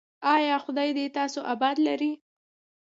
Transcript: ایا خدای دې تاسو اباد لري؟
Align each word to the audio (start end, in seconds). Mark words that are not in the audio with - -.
ایا 0.35 0.55
خدای 0.65 0.89
دې 0.97 1.05
تاسو 1.17 1.39
اباد 1.53 1.77
لري؟ 1.87 2.11